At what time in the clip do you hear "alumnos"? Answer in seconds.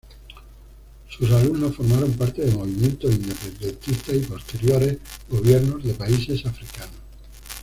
1.31-1.75